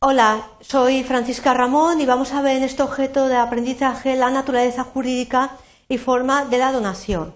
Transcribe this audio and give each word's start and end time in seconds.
Hola, 0.00 0.50
soy 0.60 1.02
Francisca 1.02 1.54
Ramón 1.54 2.00
y 2.00 2.06
vamos 2.06 2.32
a 2.32 2.40
ver 2.40 2.58
en 2.58 2.62
este 2.62 2.84
objeto 2.84 3.26
de 3.26 3.34
aprendizaje 3.34 4.14
la 4.14 4.30
naturaleza 4.30 4.84
jurídica 4.84 5.56
y 5.88 5.98
forma 5.98 6.44
de 6.44 6.58
la 6.58 6.70
donación. 6.70 7.34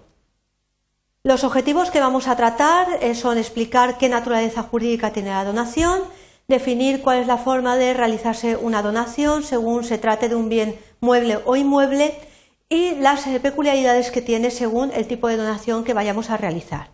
Los 1.25 1.43
objetivos 1.43 1.90
que 1.90 1.98
vamos 1.98 2.29
a 2.29 2.37
tratar 2.37 2.87
eh, 3.01 3.17
son 3.17 3.37
explicar 3.37 3.98
qué 3.98 4.09
naturaleza 4.09 4.62
jurídica 4.62 5.12
tiene 5.12 5.30
la 5.30 5.45
donación, 5.45 6.03
definir 6.46 7.03
cuál 7.03 7.18
es 7.18 7.27
la 7.27 7.36
forma 7.36 7.75
de 7.77 7.95
realizarse 7.95 8.54
una 8.54 8.81
donación 8.81 9.43
según 9.43 9.82
se 9.82 9.99
trate 9.99 10.29
de 10.29 10.36
un 10.36 10.49
bien 10.49 10.79
mueble 11.00 11.40
o 11.44 11.57
inmueble 11.57 12.17
y 12.68 12.94
las 12.94 13.25
peculiaridades 13.43 14.13
que 14.13 14.22
tiene 14.22 14.53
según 14.53 14.93
el 14.93 15.08
tipo 15.08 15.26
de 15.26 15.36
donación 15.36 15.82
que 15.82 15.94
vayamos 15.94 16.31
a 16.31 16.36
realizar. 16.36 16.91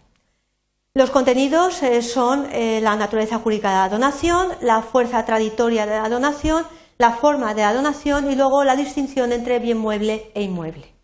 Los 0.95 1.11
contenidos 1.11 1.83
eh, 1.83 2.03
son 2.03 2.49
eh, 2.51 2.81
la 2.83 2.97
naturaleza 2.97 3.39
jurídica 3.39 3.71
de 3.71 3.77
la 3.77 3.89
donación, 3.89 4.49
la 4.61 4.83
fuerza 4.83 5.25
traditoria 5.25 5.87
de 5.87 5.97
la 5.97 6.09
donación, 6.09 6.65
la 6.99 7.13
forma 7.13 7.55
de 7.55 7.63
la 7.63 7.75
donación 7.75 8.31
y 8.31 8.35
luego 8.35 8.65
la 8.65 8.75
distinción 8.75 9.33
entre 9.33 9.59
bien 9.61 9.79
mueble 9.79 10.33
e 10.35 10.43
inmueble. 10.43 10.99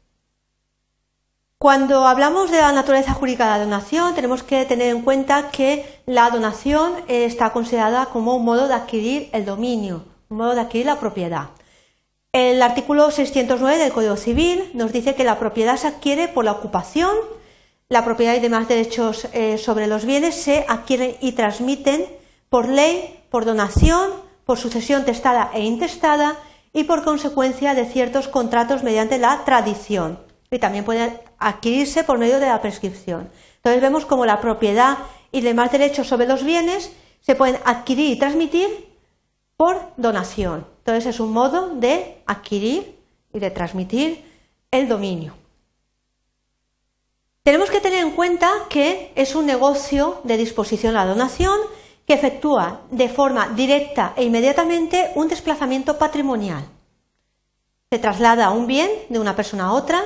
Cuando 1.58 2.06
hablamos 2.06 2.50
de 2.50 2.58
la 2.58 2.72
naturaleza 2.72 3.14
jurídica 3.14 3.44
de 3.44 3.58
la 3.58 3.64
donación, 3.64 4.14
tenemos 4.14 4.42
que 4.42 4.64
tener 4.66 4.88
en 4.88 5.02
cuenta 5.02 5.50
que 5.50 6.02
la 6.04 6.28
donación 6.28 6.92
eh, 7.08 7.24
está 7.24 7.50
considerada 7.52 8.06
como 8.06 8.36
un 8.36 8.44
modo 8.44 8.68
de 8.68 8.74
adquirir 8.74 9.30
el 9.32 9.46
dominio, 9.46 10.04
un 10.28 10.38
modo 10.38 10.54
de 10.54 10.60
adquirir 10.62 10.86
la 10.86 10.98
propiedad. 10.98 11.50
El 12.32 12.60
artículo 12.60 13.10
609 13.10 13.78
del 13.78 13.92
Código 13.92 14.16
Civil 14.16 14.72
nos 14.74 14.92
dice 14.92 15.14
que 15.14 15.24
la 15.24 15.38
propiedad 15.38 15.76
se 15.76 15.86
adquiere 15.86 16.26
por 16.26 16.44
la 16.44 16.52
ocupación, 16.52 17.16
la 17.88 18.04
propiedad 18.04 18.34
y 18.34 18.40
demás 18.40 18.68
derechos 18.68 19.28
eh, 19.32 19.58
sobre 19.58 19.86
los 19.86 20.04
bienes 20.04 20.34
se 20.34 20.64
adquieren 20.68 21.16
y 21.20 21.32
transmiten 21.32 22.06
por 22.48 22.68
ley, 22.68 23.20
por 23.30 23.44
donación, 23.44 24.10
por 24.44 24.58
sucesión 24.58 25.04
testada 25.04 25.50
e 25.54 25.62
intestada 25.62 26.36
y 26.72 26.84
por 26.84 27.04
consecuencia 27.04 27.74
de 27.74 27.86
ciertos 27.86 28.28
contratos 28.28 28.82
mediante 28.82 29.18
la 29.18 29.44
tradición. 29.44 30.18
Y 30.50 30.58
también 30.58 30.84
pueden 30.84 31.18
adquirirse 31.38 32.04
por 32.04 32.18
medio 32.18 32.40
de 32.40 32.46
la 32.46 32.60
prescripción. 32.60 33.30
Entonces 33.56 33.82
vemos 33.82 34.06
como 34.06 34.26
la 34.26 34.40
propiedad 34.40 34.98
y 35.30 35.40
demás 35.40 35.72
derechos 35.72 36.06
sobre 36.06 36.26
los 36.26 36.44
bienes 36.44 36.92
se 37.20 37.34
pueden 37.34 37.58
adquirir 37.64 38.10
y 38.10 38.18
transmitir 38.18 38.68
por 39.56 39.92
donación. 39.96 40.66
Entonces 40.78 41.06
es 41.06 41.20
un 41.20 41.32
modo 41.32 41.74
de 41.74 42.22
adquirir 42.26 42.98
y 43.32 43.38
de 43.38 43.50
transmitir 43.50 44.24
el 44.70 44.88
dominio. 44.88 45.43
Tenemos 47.44 47.70
que 47.70 47.82
tener 47.82 48.02
en 48.02 48.12
cuenta 48.12 48.50
que 48.70 49.12
es 49.16 49.34
un 49.34 49.44
negocio 49.44 50.22
de 50.24 50.38
disposición 50.38 50.96
a 50.96 51.04
la 51.04 51.12
donación 51.12 51.60
que 52.06 52.14
efectúa 52.14 52.80
de 52.90 53.10
forma 53.10 53.48
directa 53.48 54.14
e 54.16 54.24
inmediatamente 54.24 55.10
un 55.14 55.28
desplazamiento 55.28 55.98
patrimonial. 55.98 56.64
Se 57.90 57.98
traslada 57.98 58.48
un 58.48 58.66
bien 58.66 58.90
de 59.10 59.18
una 59.18 59.36
persona 59.36 59.64
a 59.64 59.72
otra, 59.74 60.02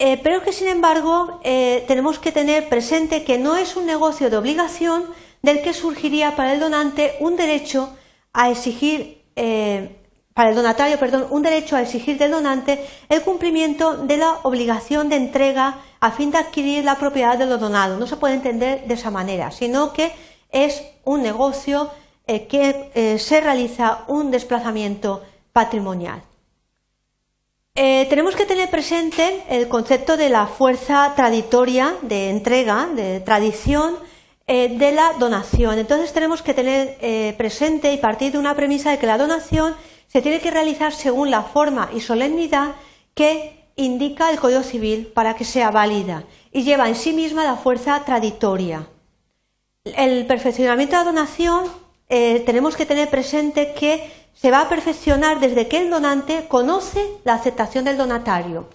eh, 0.00 0.18
pero 0.24 0.42
que 0.42 0.52
sin 0.52 0.66
embargo 0.66 1.38
eh, 1.44 1.84
tenemos 1.86 2.18
que 2.18 2.32
tener 2.32 2.68
presente 2.68 3.22
que 3.22 3.38
no 3.38 3.56
es 3.56 3.76
un 3.76 3.86
negocio 3.86 4.28
de 4.28 4.36
obligación 4.36 5.06
del 5.40 5.62
que 5.62 5.72
surgiría 5.72 6.34
para 6.34 6.52
el 6.52 6.58
donante 6.58 7.14
un 7.20 7.36
derecho 7.36 7.96
a 8.32 8.50
exigir 8.50 9.22
eh, 9.36 10.03
para 10.34 10.50
el 10.50 10.56
donatario, 10.56 10.98
perdón, 10.98 11.28
un 11.30 11.42
derecho 11.42 11.76
a 11.76 11.82
exigir 11.82 12.18
del 12.18 12.32
donante 12.32 12.84
el 13.08 13.22
cumplimiento 13.22 13.96
de 13.96 14.16
la 14.16 14.32
obligación 14.42 15.08
de 15.08 15.14
entrega 15.16 15.78
a 16.00 16.10
fin 16.10 16.32
de 16.32 16.38
adquirir 16.38 16.84
la 16.84 16.96
propiedad 16.96 17.38
de 17.38 17.46
lo 17.46 17.56
donado. 17.56 17.96
No 17.96 18.08
se 18.08 18.16
puede 18.16 18.34
entender 18.34 18.84
de 18.84 18.94
esa 18.94 19.12
manera, 19.12 19.52
sino 19.52 19.92
que 19.92 20.10
es 20.50 20.82
un 21.04 21.22
negocio 21.22 21.88
eh, 22.26 22.48
que 22.48 22.90
eh, 22.94 23.18
se 23.20 23.40
realiza 23.40 24.02
un 24.08 24.32
desplazamiento 24.32 25.22
patrimonial. 25.52 26.20
Eh, 27.76 28.06
tenemos 28.10 28.34
que 28.34 28.44
tener 28.44 28.70
presente 28.70 29.44
el 29.48 29.68
concepto 29.68 30.16
de 30.16 30.30
la 30.30 30.48
fuerza 30.48 31.12
traditoria 31.14 31.94
de 32.02 32.30
entrega, 32.30 32.88
de 32.92 33.20
tradición, 33.20 33.98
de 34.46 34.92
la 34.92 35.14
donación. 35.18 35.78
Entonces 35.78 36.12
tenemos 36.12 36.42
que 36.42 36.52
tener 36.52 37.34
presente 37.38 37.94
y 37.94 37.96
partir 37.96 38.30
de 38.30 38.36
una 38.36 38.54
premisa 38.54 38.90
de 38.90 38.98
que 38.98 39.06
la 39.06 39.16
donación 39.16 39.74
se 40.08 40.22
tiene 40.22 40.40
que 40.40 40.50
realizar 40.50 40.92
según 40.92 41.30
la 41.30 41.42
forma 41.42 41.90
y 41.94 42.00
solemnidad 42.00 42.74
que 43.14 43.64
indica 43.76 44.30
el 44.30 44.38
Código 44.38 44.62
Civil 44.62 45.06
para 45.06 45.34
que 45.34 45.44
sea 45.44 45.70
válida 45.70 46.24
y 46.52 46.62
lleva 46.62 46.88
en 46.88 46.94
sí 46.94 47.12
misma 47.12 47.44
la 47.44 47.56
fuerza 47.56 48.04
traditoria. 48.04 48.86
El 49.84 50.26
perfeccionamiento 50.26 50.96
de 50.96 51.04
la 51.04 51.10
donación 51.10 51.64
eh, 52.08 52.40
tenemos 52.46 52.76
que 52.76 52.86
tener 52.86 53.10
presente 53.10 53.74
que 53.74 54.10
se 54.34 54.50
va 54.50 54.62
a 54.62 54.68
perfeccionar 54.68 55.40
desde 55.40 55.68
que 55.68 55.78
el 55.78 55.90
donante 55.90 56.46
conoce 56.48 57.06
la 57.24 57.34
aceptación 57.34 57.84
del 57.84 57.96
donatario, 57.96 58.68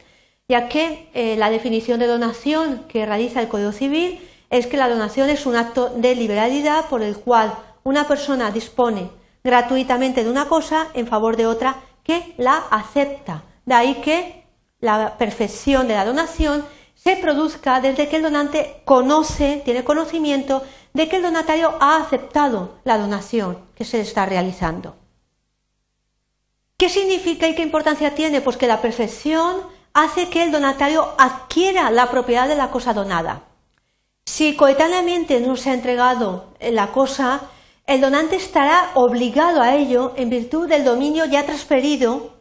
ya 0.48 0.70
que 0.70 1.10
eh, 1.14 1.36
la 1.38 1.50
definición 1.50 2.00
de 2.00 2.08
donación 2.08 2.86
que 2.88 3.06
realiza 3.06 3.42
el 3.42 3.48
Código 3.48 3.72
Civil 3.72 4.20
es 4.50 4.68
que 4.68 4.78
la 4.78 4.90
donación 4.90 5.30
es 5.30 5.46
un 5.46 5.56
acto 5.56 5.90
de 5.90 6.16
liberalidad 6.16 6.86
por 6.90 7.02
el 7.02 7.18
cual 7.18 7.54
una 7.84 8.08
persona 8.08 8.52
dispone 8.52 9.10
gratuitamente 9.44 10.24
de 10.24 10.30
una 10.30 10.48
cosa 10.48 10.88
en 10.94 11.08
favor 11.08 11.38
de 11.38 11.46
otra 11.46 11.78
que 12.04 12.34
la 12.38 12.58
acepta. 12.72 13.44
De 13.66 13.76
ahí 13.76 13.96
que 13.96 14.46
la 14.80 15.18
perfección 15.18 15.88
de 15.88 15.96
la 15.96 16.06
donación 16.06 16.66
se 16.96 17.16
produzca 17.16 17.80
desde 17.80 18.10
que 18.10 18.18
el 18.18 18.24
donante 18.24 18.82
conoce, 18.86 19.62
tiene 19.64 19.84
conocimiento 19.84 20.64
de 20.94 21.08
que 21.08 21.18
el 21.18 21.22
donatario 21.22 21.76
ha 21.80 21.98
aceptado 21.98 22.80
la 22.84 22.98
donación 22.98 23.60
que 23.76 23.86
se 23.86 24.02
está 24.02 24.26
realizando. 24.26 24.98
¿Qué 26.78 26.90
significa 26.90 27.48
y 27.48 27.56
qué 27.56 27.62
importancia 27.62 28.16
tiene? 28.16 28.42
Pues 28.42 28.58
que 28.58 28.68
la 28.68 28.82
perfección 28.82 29.62
hace 29.94 30.30
que 30.30 30.44
el 30.44 30.52
donatario 30.52 31.14
adquiera 31.18 31.92
la 31.92 32.10
propiedad 32.10 32.48
de 32.48 32.56
la 32.56 32.72
cosa 32.72 32.94
donada. 32.94 33.44
Si 34.26 34.56
coetáneamente 34.56 35.40
no 35.42 35.56
se 35.58 35.72
ha 35.72 35.74
entregado 35.74 36.54
la 36.62 36.92
cosa, 36.92 37.42
el 37.90 38.02
donante 38.02 38.36
estará 38.36 38.92
obligado 38.94 39.64
a 39.64 39.76
ello 39.76 40.14
en 40.16 40.30
virtud 40.30 40.70
del 40.70 40.86
dominio 40.86 41.26
ya 41.26 41.44
transferido 41.48 42.36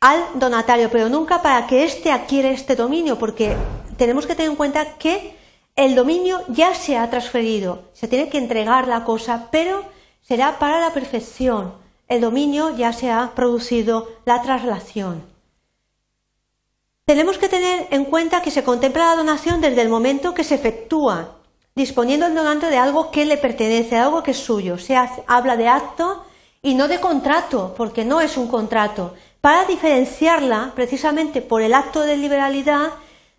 al 0.00 0.24
donatario, 0.36 0.88
pero 0.90 1.10
nunca 1.10 1.42
para 1.42 1.66
que 1.66 1.84
éste 1.84 2.10
adquiera 2.10 2.48
este 2.48 2.74
dominio, 2.74 3.18
porque 3.18 3.54
tenemos 3.98 4.26
que 4.26 4.34
tener 4.34 4.50
en 4.50 4.56
cuenta 4.56 4.96
que 4.96 5.36
el 5.76 5.94
dominio 5.94 6.40
ya 6.48 6.74
se 6.74 6.96
ha 6.96 7.10
transferido, 7.10 7.90
se 7.92 8.08
tiene 8.08 8.30
que 8.30 8.38
entregar 8.38 8.88
la 8.88 9.04
cosa, 9.04 9.48
pero 9.52 9.84
será 10.22 10.58
para 10.58 10.80
la 10.80 10.94
perfección. 10.94 11.74
El 12.08 12.22
dominio 12.22 12.74
ya 12.74 12.94
se 12.94 13.10
ha 13.10 13.34
producido 13.34 14.08
la 14.24 14.40
traslación. 14.40 15.26
Tenemos 17.04 17.36
que 17.36 17.50
tener 17.50 17.86
en 17.90 18.06
cuenta 18.06 18.40
que 18.40 18.50
se 18.50 18.64
contempla 18.64 19.10
la 19.10 19.16
donación 19.16 19.60
desde 19.60 19.82
el 19.82 19.90
momento 19.90 20.32
que 20.32 20.42
se 20.42 20.54
efectúa 20.54 21.37
disponiendo 21.78 22.26
el 22.26 22.34
donante 22.34 22.66
de 22.66 22.76
algo 22.76 23.12
que 23.12 23.24
le 23.24 23.36
pertenece, 23.36 23.96
algo 23.96 24.22
que 24.24 24.32
es 24.32 24.36
suyo. 24.36 24.76
Se 24.78 24.96
habla 25.28 25.56
de 25.56 25.68
acto 25.68 26.24
y 26.60 26.74
no 26.74 26.88
de 26.88 26.98
contrato, 26.98 27.72
porque 27.76 28.04
no 28.04 28.20
es 28.20 28.36
un 28.36 28.48
contrato, 28.48 29.14
para 29.40 29.64
diferenciarla 29.64 30.72
precisamente 30.74 31.40
por 31.40 31.62
el 31.62 31.72
acto 31.72 32.00
de 32.02 32.16
liberalidad 32.16 32.90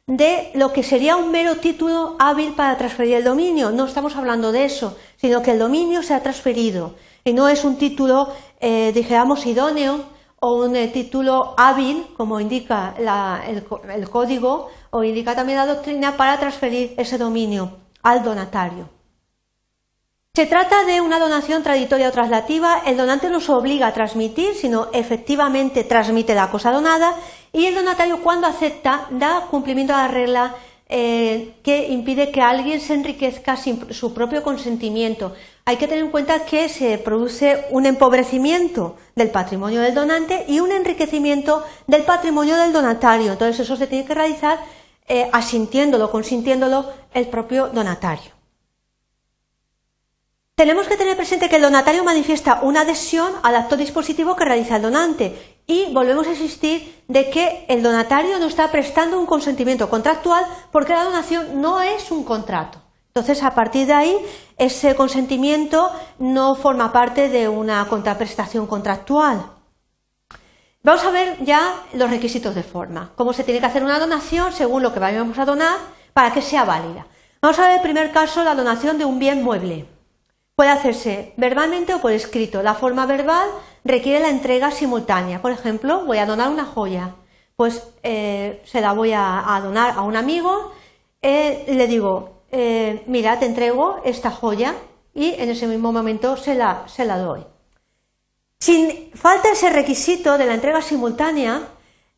de 0.07 0.51
lo 0.55 0.71
que 0.71 0.83
sería 0.83 1.17
un 1.17 1.31
mero 1.31 1.57
título 1.57 2.15
hábil 2.17 2.53
para 2.53 2.77
transferir 2.77 3.15
el 3.15 3.25
dominio. 3.25 3.71
No 3.71 3.85
estamos 3.85 4.15
hablando 4.15 4.53
de 4.53 4.63
eso, 4.63 4.95
sino 5.17 5.43
que 5.43 5.51
el 5.51 5.59
dominio 5.59 6.01
se 6.01 6.13
ha 6.13 6.23
transferido 6.23 6.95
y 7.25 7.33
no 7.33 7.49
es 7.49 7.65
un 7.65 7.75
título, 7.75 8.29
eh, 8.61 8.93
dijéramos, 8.93 9.45
idóneo 9.45 9.99
o 10.39 10.63
un 10.63 10.77
eh, 10.77 10.87
título 10.87 11.55
hábil, 11.57 12.07
como 12.15 12.39
indica 12.39 12.95
el 13.93 14.09
código 14.09 14.69
o 14.91 15.03
indica 15.03 15.35
también 15.35 15.57
la 15.57 15.67
doctrina, 15.67 16.15
para 16.15 16.39
transferir 16.39 16.93
ese 16.95 17.17
dominio 17.17 17.88
al 18.03 18.23
donatario. 18.23 18.89
Se 20.33 20.45
trata 20.45 20.85
de 20.85 21.01
una 21.01 21.19
donación 21.19 21.63
traditoria 21.63 22.09
o 22.09 22.11
traslativa. 22.11 22.83
El 22.85 22.95
donante 22.95 23.29
no 23.29 23.41
se 23.41 23.51
obliga 23.51 23.87
a 23.87 23.93
transmitir, 23.93 24.53
sino 24.55 24.87
efectivamente 24.93 25.83
transmite 25.83 26.33
la 26.35 26.49
cosa 26.49 26.71
donada 26.71 27.15
y 27.51 27.65
el 27.65 27.75
donatario 27.75 28.21
cuando 28.21 28.47
acepta 28.47 29.07
da 29.09 29.47
cumplimiento 29.49 29.93
a 29.93 30.03
la 30.03 30.07
regla 30.07 30.55
eh, 30.87 31.55
que 31.61 31.89
impide 31.89 32.31
que 32.31 32.41
alguien 32.41 32.79
se 32.79 32.93
enriquezca 32.93 33.57
sin 33.57 33.93
su 33.93 34.13
propio 34.13 34.41
consentimiento. 34.41 35.33
Hay 35.65 35.77
que 35.77 35.87
tener 35.87 36.03
en 36.03 36.11
cuenta 36.11 36.45
que 36.45 36.69
se 36.69 36.97
produce 36.97 37.65
un 37.71 37.85
empobrecimiento 37.85 38.95
del 39.15 39.29
patrimonio 39.29 39.81
del 39.81 39.93
donante 39.93 40.45
y 40.47 40.61
un 40.61 40.71
enriquecimiento 40.71 41.63
del 41.85 42.03
patrimonio 42.03 42.55
del 42.55 42.71
donatario. 42.71 43.33
Entonces 43.33 43.59
eso 43.59 43.75
se 43.75 43.87
tiene 43.87 44.05
que 44.05 44.15
realizar 44.15 44.57
eh, 45.09 45.29
asintiéndolo, 45.33 46.09
consintiéndolo 46.11 46.85
el 47.13 47.27
propio 47.27 47.67
donatario. 47.67 48.31
Tenemos 50.55 50.87
que 50.87 50.97
tener 50.97 51.15
presente 51.15 51.47
que 51.49 51.55
el 51.55 51.61
donatario 51.61 52.03
manifiesta 52.03 52.59
una 52.61 52.81
adhesión 52.81 53.31
al 53.43 53.55
acto 53.55 53.77
dispositivo 53.77 54.35
que 54.35 54.45
realiza 54.45 54.75
el 54.75 54.81
donante 54.81 55.57
y 55.65 55.91
volvemos 55.93 56.27
a 56.27 56.31
insistir 56.31 57.03
de 57.07 57.29
que 57.29 57.65
el 57.69 57.81
donatario 57.81 58.37
no 58.39 58.47
está 58.47 58.69
prestando 58.69 59.19
un 59.19 59.25
consentimiento 59.25 59.89
contractual 59.89 60.45
porque 60.71 60.93
la 60.93 61.05
donación 61.05 61.61
no 61.61 61.81
es 61.81 62.11
un 62.11 62.23
contrato, 62.23 62.81
Entonces, 63.07 63.41
a 63.41 63.55
partir 63.55 63.87
de 63.87 63.93
ahí, 63.93 64.17
ese 64.57 64.95
consentimiento 64.95 65.89
no 66.19 66.55
forma 66.55 66.91
parte 66.91 67.29
de 67.29 67.47
una 67.47 67.87
contraprestación 67.87 68.67
contractual. 68.67 69.58
Vamos 70.81 71.03
a 71.03 71.11
ver 71.11 71.43
ya 71.43 71.83
los 71.93 72.09
requisitos 72.09 72.55
de 72.55 72.63
forma, 72.63 73.11
cómo 73.15 73.33
se 73.33 73.43
tiene 73.43 73.59
que 73.59 73.65
hacer 73.65 73.83
una 73.83 73.99
donación 73.99 74.53
según 74.53 74.81
lo 74.81 74.93
que 74.93 74.99
vayamos 74.99 75.37
a 75.37 75.43
donar 75.43 75.75
para 76.13 76.31
que 76.33 76.41
sea 76.41 76.63
válida. 76.63 77.05
Vamos 77.41 77.59
a 77.59 77.67
ver 77.67 77.77
en 77.77 77.81
primer 77.81 78.11
caso 78.11 78.45
la 78.45 78.55
donación 78.55 78.97
de 78.97 79.03
un 79.03 79.19
bien 79.19 79.43
mueble. 79.43 79.87
Puede 80.55 80.69
hacerse 80.69 81.33
verbalmente 81.35 81.93
o 81.93 81.99
por 81.99 82.13
escrito. 82.13 82.63
La 82.63 82.75
forma 82.75 83.05
verbal 83.05 83.49
requiere 83.83 84.21
la 84.21 84.29
entrega 84.29 84.71
simultánea. 84.71 85.41
Por 85.41 85.51
ejemplo, 85.51 86.05
voy 86.05 86.17
a 86.17 86.25
donar 86.25 86.49
una 86.49 86.65
joya. 86.65 87.15
Pues 87.57 87.83
eh, 88.03 88.61
se 88.65 88.79
la 88.79 88.93
voy 88.93 89.11
a, 89.13 89.59
donar 89.61 89.95
a 89.97 90.01
un 90.01 90.15
amigo. 90.15 90.71
Eh, 91.21 91.65
le 91.67 91.87
digo, 91.87 92.43
eh, 92.51 93.03
mira, 93.07 93.37
te 93.37 93.45
entrego 93.45 93.99
esta 94.05 94.31
joya 94.31 94.75
y 95.13 95.33
en 95.33 95.49
ese 95.49 95.67
mismo 95.67 95.91
momento 95.91 96.37
se 96.37 96.55
la 96.55 97.17
doy. 97.17 97.45
Si 98.59 99.11
falta 99.15 99.51
ese 99.51 99.69
requisito 99.69 100.37
de 100.37 100.45
la 100.45 100.53
entrega 100.53 100.81
simultánea, 100.81 101.69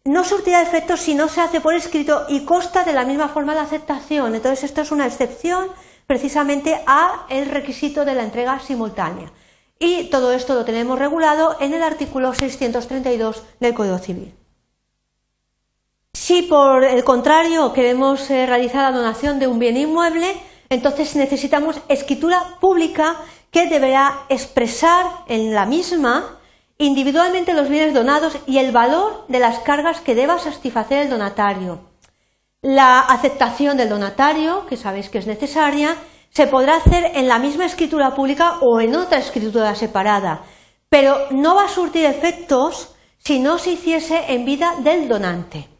no 0.03 0.23
surtirá 0.23 0.61
efecto 0.61 0.97
si 0.97 1.13
no 1.13 1.29
se 1.29 1.41
hace 1.41 1.61
por 1.61 1.75
escrito 1.75 2.25
y 2.29 2.45
consta 2.45 2.83
de 2.83 2.93
la 2.93 3.05
misma 3.05 3.29
forma 3.29 3.53
de 3.53 3.59
aceptación. 3.59 4.33
Entonces, 4.33 4.63
esto 4.63 4.81
es 4.81 4.91
una 4.91 5.05
excepción 5.05 5.67
precisamente 6.07 6.81
a 6.88 7.27
el 7.29 7.45
requisito 7.45 8.05
de 8.05 8.15
la 8.15 8.23
entrega 8.23 8.59
simultánea. 8.59 9.31
Y 9.77 10.05
todo 10.05 10.31
esto 10.33 10.55
lo 10.55 10.65
tenemos 10.65 10.97
regulado 10.97 11.57
en 11.59 11.73
el 11.73 11.83
artículo 11.83 12.33
632 12.33 13.43
del 13.59 13.73
Código 13.73 13.99
Civil. 13.99 14.33
Si 16.13 16.43
por 16.43 16.83
el 16.83 17.03
contrario 17.03 17.71
queremos 17.71 18.29
eh, 18.29 18.45
realizar 18.45 18.83
la 18.83 18.97
donación 18.97 19.39
de 19.39 19.47
un 19.47 19.59
bien 19.59 19.77
inmueble, 19.77 20.35
entonces 20.71 21.18
necesitamos 21.18 21.81
escritura 21.89 22.57
pública 22.62 23.18
que 23.51 23.68
deberá 23.68 24.21
expresar 24.29 25.06
en 25.27 25.53
la 25.53 25.65
misma 25.65 26.39
individualmente 26.77 27.53
los 27.53 27.68
bienes 27.68 27.94
donados 27.94 28.38
y 28.47 28.57
el 28.57 28.71
valor 28.71 29.25
de 29.27 29.39
las 29.39 29.59
cargas 29.59 30.00
que 30.00 30.15
deba 30.15 30.39
satisfacer 30.39 31.03
el 31.03 31.09
donatario. 31.09 31.81
La 32.62 33.01
aceptación 33.01 33.75
del 33.75 33.89
donatario, 33.89 34.65
que 34.65 34.77
sabéis 34.77 35.09
que 35.09 35.18
es 35.18 35.27
necesaria, 35.27 35.97
se 36.29 36.47
podrá 36.47 36.77
hacer 36.77 37.12
en 37.15 37.27
la 37.27 37.38
misma 37.38 37.65
escritura 37.65 38.15
pública 38.15 38.59
o 38.62 38.79
en 38.79 38.95
otra 38.95 39.17
escritura 39.17 39.75
separada, 39.75 40.44
pero 40.88 41.17
no 41.31 41.53
va 41.53 41.65
a 41.65 41.69
surtir 41.69 42.06
efectos 42.06 42.95
si 43.17 43.39
no 43.39 43.57
se 43.57 43.71
hiciese 43.71 44.24
en 44.29 44.45
vida 44.45 44.75
del 44.79 45.09
donante. 45.09 45.70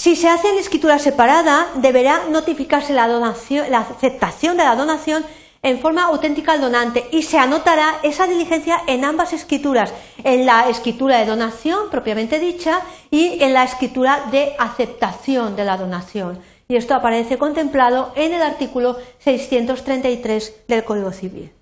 Si 0.00 0.16
se 0.16 0.30
hace 0.30 0.48
en 0.48 0.56
escritura 0.56 0.98
separada, 0.98 1.72
deberá 1.74 2.24
notificarse 2.30 2.94
la, 2.94 3.06
la 3.06 3.78
aceptación 3.80 4.56
de 4.56 4.64
la 4.64 4.74
donación 4.74 5.26
en 5.62 5.78
forma 5.78 6.04
auténtica 6.04 6.52
al 6.52 6.62
donante 6.62 7.06
y 7.12 7.22
se 7.22 7.36
anotará 7.36 7.96
esa 8.02 8.26
diligencia 8.26 8.80
en 8.86 9.04
ambas 9.04 9.34
escrituras, 9.34 9.92
en 10.24 10.46
la 10.46 10.70
escritura 10.70 11.18
de 11.18 11.26
donación 11.26 11.90
propiamente 11.90 12.38
dicha 12.38 12.80
y 13.10 13.44
en 13.44 13.52
la 13.52 13.64
escritura 13.64 14.24
de 14.30 14.54
aceptación 14.58 15.54
de 15.54 15.66
la 15.66 15.76
donación. 15.76 16.38
Y 16.66 16.76
esto 16.76 16.94
aparece 16.94 17.36
contemplado 17.36 18.14
en 18.16 18.32
el 18.32 18.40
artículo 18.40 18.96
633 19.18 20.62
del 20.66 20.82
Código 20.82 21.12
Civil. 21.12 21.59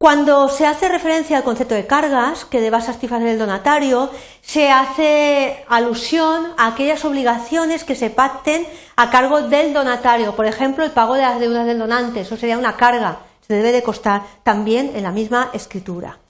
Cuando 0.00 0.48
se 0.48 0.64
hace 0.64 0.88
referencia 0.88 1.36
al 1.36 1.42
concepto 1.42 1.74
de 1.74 1.88
cargas 1.88 2.44
que 2.44 2.60
deba 2.60 2.80
satisfacer 2.80 3.26
el 3.26 3.38
donatario, 3.38 4.08
se 4.42 4.70
hace 4.70 5.64
alusión 5.68 6.52
a 6.56 6.68
aquellas 6.68 7.04
obligaciones 7.04 7.82
que 7.82 7.96
se 7.96 8.08
pacten 8.08 8.64
a 8.94 9.10
cargo 9.10 9.42
del 9.42 9.72
donatario. 9.72 10.36
Por 10.36 10.46
ejemplo, 10.46 10.84
el 10.84 10.92
pago 10.92 11.14
de 11.14 11.22
las 11.22 11.40
deudas 11.40 11.66
del 11.66 11.80
donante, 11.80 12.20
eso 12.20 12.36
sería 12.36 12.58
una 12.58 12.76
carga, 12.76 13.22
se 13.44 13.54
debe 13.54 13.72
de 13.72 13.82
costar 13.82 14.22
también 14.44 14.92
en 14.94 15.02
la 15.02 15.10
misma 15.10 15.50
escritura. 15.52 16.20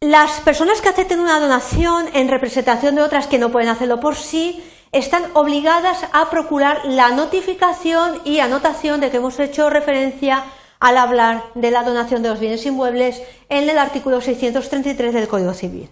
Las 0.00 0.40
personas 0.40 0.80
que 0.80 0.88
acepten 0.88 1.20
una 1.20 1.38
donación 1.38 2.08
en 2.14 2.28
representación 2.28 2.96
de 2.96 3.02
otras 3.02 3.28
que 3.28 3.38
no 3.38 3.52
pueden 3.52 3.68
hacerlo 3.68 4.00
por 4.00 4.16
sí, 4.16 4.60
están 4.90 5.24
obligadas 5.34 6.04
a 6.12 6.30
procurar 6.30 6.80
la 6.84 7.10
notificación 7.10 8.20
y 8.24 8.40
anotación 8.40 9.00
de 9.00 9.12
que 9.12 9.18
hemos 9.18 9.38
hecho 9.38 9.70
referencia 9.70 10.44
al 10.80 10.98
hablar 10.98 11.44
de 11.54 11.70
la 11.70 11.82
donación 11.82 12.22
de 12.22 12.28
los 12.28 12.40
bienes 12.40 12.64
inmuebles 12.66 13.22
en 13.48 13.68
el 13.68 13.78
artículo 13.78 14.20
633 14.20 15.14
del 15.14 15.28
Código 15.28 15.54
Civil. 15.54 15.90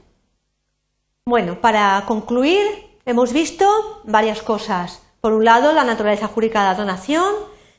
Bueno, 1.25 1.61
para 1.61 2.03
concluir, 2.07 2.63
hemos 3.05 3.33
visto 3.33 3.65
varias 4.05 4.43
cosas. 4.43 5.03
Por 5.21 5.33
un 5.33 5.45
lado, 5.45 5.73
la 5.73 5.85
naturaleza 5.85 6.27
jurídica 6.27 6.61
de 6.61 6.67
la 6.67 6.75
donación, 6.75 7.33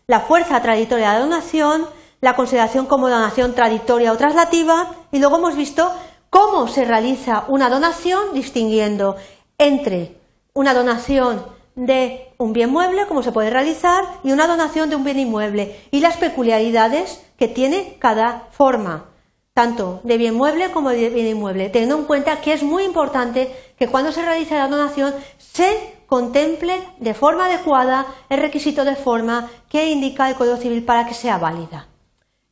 la 0.07 0.21
fuerza 0.21 0.61
traditoria 0.61 1.11
de 1.11 1.19
la 1.19 1.25
donación, 1.25 1.85
la 2.21 2.35
consideración 2.35 2.85
como 2.85 3.09
donación 3.09 3.53
traditoria 3.53 4.13
o 4.13 4.17
traslativa, 4.17 4.95
y 5.11 5.19
luego 5.19 5.37
hemos 5.37 5.57
visto 5.57 5.91
cómo 6.29 6.67
se 6.67 6.85
realiza 6.85 7.43
una 7.49 7.69
donación 7.69 8.33
distinguiendo 8.33 9.17
entre 9.57 10.17
una 10.53 10.73
donación 10.73 11.45
de 11.75 12.33
un 12.37 12.53
bien 12.53 12.69
mueble, 12.69 13.07
como 13.07 13.23
se 13.23 13.31
puede 13.31 13.49
realizar, 13.49 14.03
y 14.23 14.31
una 14.31 14.47
donación 14.47 14.89
de 14.89 14.95
un 14.95 15.03
bien 15.03 15.19
inmueble, 15.19 15.79
y 15.91 15.99
las 15.99 16.17
peculiaridades 16.17 17.23
que 17.37 17.47
tiene 17.47 17.97
cada 17.99 18.47
forma, 18.51 19.09
tanto 19.53 20.01
de 20.03 20.17
bien 20.17 20.35
mueble 20.35 20.71
como 20.71 20.89
de 20.89 21.09
bien 21.09 21.27
inmueble, 21.27 21.69
teniendo 21.69 21.97
en 21.97 22.05
cuenta 22.05 22.41
que 22.41 22.53
es 22.53 22.63
muy 22.63 22.83
importante 22.83 23.55
que 23.77 23.87
cuando 23.87 24.11
se 24.11 24.21
realice 24.21 24.55
la 24.55 24.67
donación 24.67 25.13
se 25.37 25.95
contemple 26.07 26.75
de 26.99 27.13
forma 27.13 27.45
adecuada 27.45 28.05
el 28.29 28.39
requisito 28.39 28.85
de 28.85 28.95
forma 28.95 29.49
que 29.69 29.89
indica 29.89 30.29
el 30.29 30.35
Código 30.35 30.57
Civil 30.57 30.83
para 30.83 31.07
que 31.07 31.13
sea 31.13 31.37
válida. 31.37 31.87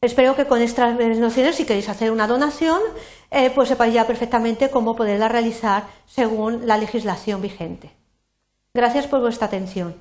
Espero 0.02 0.36
que 0.36 0.48
con 0.48 0.64
estas 0.64 0.98
nociones, 1.20 1.56
si 1.56 1.66
queréis 1.66 1.88
hacer 1.88 2.12
una 2.12 2.26
donación, 2.26 2.82
eh, 3.30 3.52
pues 3.54 3.70
sepáis 3.70 3.94
ya 3.94 4.08
perfectamente 4.08 4.72
cómo 4.72 4.96
poderla 4.96 5.28
realizar 5.28 5.84
según 6.08 6.66
la 6.66 6.78
legislación 6.78 7.40
vigente. 7.40 8.01
Gracias 8.74 9.06
por 9.06 9.20
vuestra 9.20 9.48
atención. 9.48 9.96